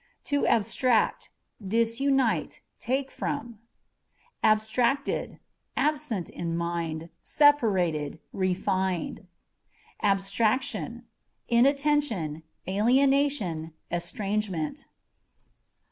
[0.23, 1.29] To Abstractâ€"
[1.63, 3.59] disunite, take from.
[4.43, 5.37] Abstracted â€"
[5.77, 9.27] absent in mind, separated, refined.
[10.01, 11.03] Abstraction â€"
[11.49, 14.87] inattention, alienation, estrangement.